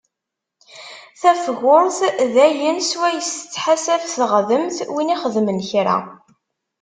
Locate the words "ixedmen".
5.15-5.59